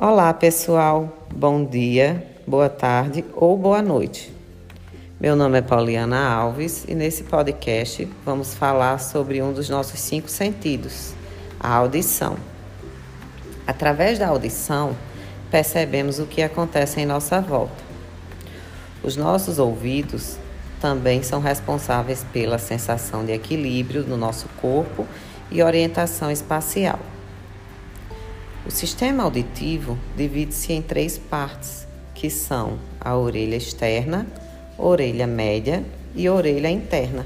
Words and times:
Olá, 0.00 0.32
pessoal. 0.32 1.26
Bom 1.34 1.64
dia, 1.64 2.24
boa 2.46 2.68
tarde 2.68 3.24
ou 3.34 3.58
boa 3.58 3.82
noite. 3.82 4.32
Meu 5.18 5.34
nome 5.34 5.58
é 5.58 5.60
Pauliana 5.60 6.24
Alves 6.24 6.84
e 6.86 6.94
nesse 6.94 7.24
podcast 7.24 8.08
vamos 8.24 8.54
falar 8.54 9.00
sobre 9.00 9.42
um 9.42 9.52
dos 9.52 9.68
nossos 9.68 9.98
cinco 9.98 10.28
sentidos, 10.28 11.14
a 11.58 11.74
audição. 11.74 12.36
Através 13.66 14.20
da 14.20 14.28
audição, 14.28 14.94
percebemos 15.50 16.20
o 16.20 16.26
que 16.26 16.42
acontece 16.42 17.00
em 17.00 17.04
nossa 17.04 17.40
volta. 17.40 17.82
Os 19.02 19.16
nossos 19.16 19.58
ouvidos 19.58 20.36
também 20.80 21.24
são 21.24 21.40
responsáveis 21.40 22.24
pela 22.32 22.58
sensação 22.58 23.24
de 23.24 23.32
equilíbrio 23.32 24.04
no 24.04 24.16
nosso 24.16 24.48
corpo 24.60 25.04
e 25.50 25.60
orientação 25.60 26.30
espacial. 26.30 27.00
O 28.68 28.70
sistema 28.70 29.22
auditivo 29.22 29.96
divide-se 30.14 30.74
em 30.74 30.82
três 30.82 31.16
partes, 31.16 31.88
que 32.14 32.28
são 32.28 32.78
a 33.00 33.16
orelha 33.16 33.56
externa, 33.56 34.26
orelha 34.76 35.26
média 35.26 35.82
e 36.14 36.28
orelha 36.28 36.68
interna. 36.68 37.24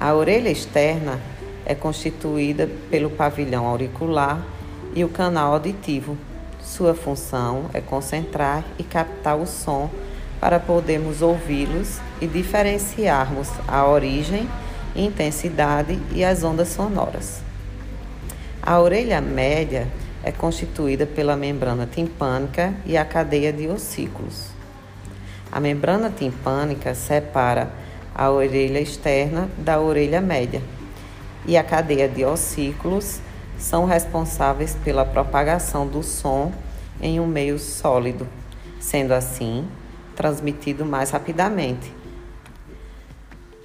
A 0.00 0.12
orelha 0.12 0.50
externa 0.50 1.20
é 1.64 1.72
constituída 1.72 2.68
pelo 2.90 3.10
pavilhão 3.10 3.64
auricular 3.64 4.44
e 4.92 5.04
o 5.04 5.08
canal 5.08 5.52
auditivo. 5.52 6.18
Sua 6.60 6.92
função 6.92 7.70
é 7.72 7.80
concentrar 7.80 8.64
e 8.80 8.82
captar 8.82 9.36
o 9.36 9.46
som 9.46 9.88
para 10.40 10.58
podermos 10.58 11.22
ouvi-los 11.22 12.00
e 12.20 12.26
diferenciarmos 12.26 13.48
a 13.68 13.86
origem, 13.86 14.48
intensidade 14.96 15.96
e 16.12 16.24
as 16.24 16.42
ondas 16.42 16.70
sonoras. 16.70 17.45
A 18.66 18.80
orelha 18.80 19.20
média 19.20 19.86
é 20.24 20.32
constituída 20.32 21.06
pela 21.06 21.36
membrana 21.36 21.86
timpânica 21.86 22.74
e 22.84 22.96
a 22.96 23.04
cadeia 23.04 23.52
de 23.52 23.68
ossículos. 23.68 24.48
A 25.52 25.60
membrana 25.60 26.10
timpânica 26.10 26.92
separa 26.92 27.70
a 28.12 28.28
orelha 28.28 28.80
externa 28.80 29.48
da 29.56 29.80
orelha 29.80 30.20
média 30.20 30.60
e 31.46 31.56
a 31.56 31.62
cadeia 31.62 32.08
de 32.08 32.24
ossículos 32.24 33.20
são 33.56 33.84
responsáveis 33.84 34.76
pela 34.82 35.04
propagação 35.04 35.86
do 35.86 36.02
som 36.02 36.50
em 37.00 37.20
um 37.20 37.26
meio 37.26 37.60
sólido, 37.60 38.26
sendo 38.80 39.14
assim 39.14 39.68
transmitido 40.16 40.84
mais 40.84 41.10
rapidamente. 41.10 41.94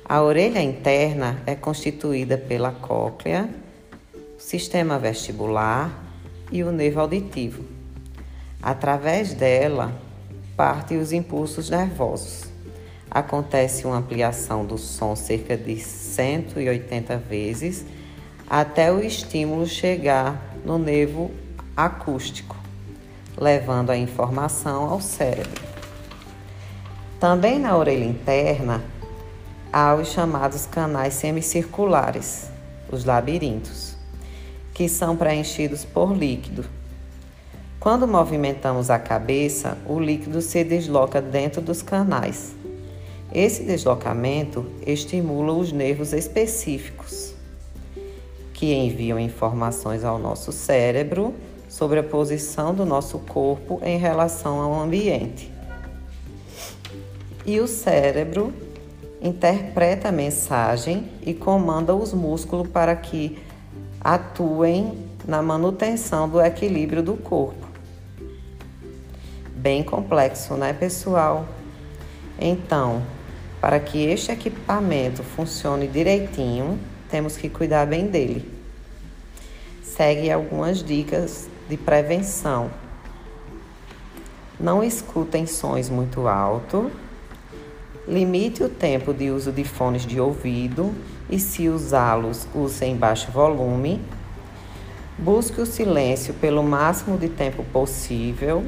A 0.05 0.21
orelha 0.21 0.61
interna 0.61 1.41
é 1.47 1.55
constituída 1.55 2.37
pela 2.37 2.71
cóclea 2.71 3.49
sistema 4.41 4.97
vestibular 4.97 6.03
e 6.51 6.63
o 6.63 6.71
nervo 6.71 6.99
auditivo. 6.99 7.63
Através 8.61 9.33
dela, 9.33 9.93
partem 10.57 10.97
os 10.97 11.13
impulsos 11.13 11.69
nervosos. 11.69 12.45
Acontece 13.09 13.85
uma 13.85 13.97
ampliação 13.97 14.65
do 14.65 14.77
som 14.77 15.15
cerca 15.15 15.55
de 15.55 15.77
180 15.79 17.17
vezes 17.17 17.85
até 18.49 18.91
o 18.91 18.99
estímulo 18.99 19.67
chegar 19.67 20.55
no 20.65 20.77
nervo 20.77 21.31
acústico, 21.77 22.57
levando 23.37 23.91
a 23.91 23.97
informação 23.97 24.89
ao 24.89 24.99
cérebro. 24.99 25.61
Também 27.19 27.59
na 27.59 27.77
orelha 27.77 28.05
interna 28.05 28.83
há 29.71 29.93
os 29.93 30.09
chamados 30.09 30.65
canais 30.65 31.13
semicirculares, 31.13 32.49
os 32.91 33.05
labirintos 33.05 33.90
que 34.73 34.87
são 34.87 35.15
preenchidos 35.15 35.83
por 35.83 36.15
líquido. 36.15 36.65
Quando 37.79 38.07
movimentamos 38.07 38.89
a 38.89 38.99
cabeça, 38.99 39.77
o 39.87 39.99
líquido 39.99 40.41
se 40.41 40.63
desloca 40.63 41.21
dentro 41.21 41.61
dos 41.61 41.81
canais. 41.81 42.53
Esse 43.33 43.63
deslocamento 43.63 44.65
estimula 44.85 45.53
os 45.53 45.71
nervos 45.71 46.13
específicos, 46.13 47.33
que 48.53 48.73
enviam 48.73 49.19
informações 49.19 50.03
ao 50.03 50.19
nosso 50.19 50.51
cérebro 50.51 51.33
sobre 51.67 51.99
a 51.99 52.03
posição 52.03 52.75
do 52.75 52.85
nosso 52.85 53.17
corpo 53.19 53.79
em 53.83 53.97
relação 53.97 54.59
ao 54.59 54.79
ambiente. 54.79 55.51
E 57.45 57.59
o 57.59 57.67
cérebro 57.67 58.53
interpreta 59.21 60.09
a 60.09 60.11
mensagem 60.11 61.09
e 61.25 61.33
comanda 61.33 61.95
os 61.95 62.13
músculos 62.13 62.67
para 62.67 62.95
que 62.95 63.39
atuem 64.03 65.07
na 65.27 65.41
manutenção 65.41 66.27
do 66.27 66.41
equilíbrio 66.41 67.03
do 67.03 67.15
corpo. 67.15 67.67
Bem 69.55 69.83
complexo, 69.83 70.55
né, 70.55 70.73
pessoal? 70.73 71.47
Então, 72.39 73.03
para 73.59 73.79
que 73.79 74.03
este 74.03 74.31
equipamento 74.31 75.21
funcione 75.21 75.87
direitinho, 75.87 76.79
temos 77.09 77.37
que 77.37 77.47
cuidar 77.47 77.85
bem 77.85 78.07
dele. 78.07 78.51
Segue 79.83 80.31
algumas 80.31 80.83
dicas 80.83 81.47
de 81.69 81.77
prevenção. 81.77 82.71
Não 84.59 84.83
escutem 84.83 85.45
sons 85.45 85.89
muito 85.89 86.27
altos 86.27 86.91
Limite 88.07 88.63
o 88.63 88.69
tempo 88.69 89.13
de 89.13 89.29
uso 89.29 89.51
de 89.51 89.63
fones 89.63 90.07
de 90.07 90.19
ouvido 90.19 90.91
e, 91.29 91.39
se 91.39 91.69
usá-los, 91.69 92.47
use 92.53 92.83
em 92.83 92.95
baixo 92.95 93.31
volume. 93.31 94.01
Busque 95.19 95.61
o 95.61 95.67
silêncio 95.67 96.33
pelo 96.33 96.63
máximo 96.63 97.15
de 97.15 97.29
tempo 97.29 97.63
possível. 97.65 98.65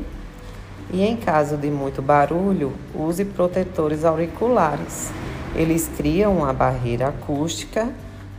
E, 0.92 1.02
em 1.02 1.18
caso 1.18 1.58
de 1.58 1.72
muito 1.72 2.00
barulho, 2.00 2.74
use 2.94 3.26
protetores 3.26 4.06
auriculares. 4.06 5.12
Eles 5.56 5.90
criam 5.98 6.38
uma 6.38 6.54
barreira 6.54 7.08
acústica 7.08 7.90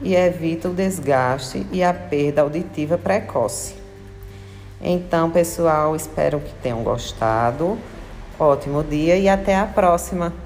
e 0.01 0.15
evitam 0.15 0.71
o 0.71 0.75
desgaste 0.75 1.67
e 1.73 1.83
a 1.83 1.93
perda 1.93 2.43
auditiva 2.43 2.97
precoce. 2.97 3.75
Então, 4.81 5.29
pessoal, 5.29 5.97
espero 5.97 6.39
que 6.39 6.55
tenham 6.63 6.85
gostado. 6.85 7.77
Ótimo 8.39 8.85
dia 8.85 9.17
e 9.17 9.29
até 9.29 9.57
a 9.57 9.67
próxima! 9.67 10.44